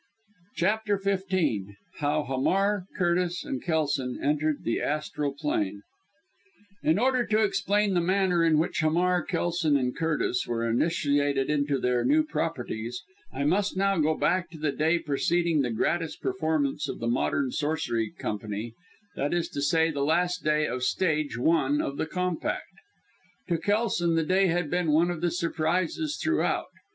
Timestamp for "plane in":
5.39-6.97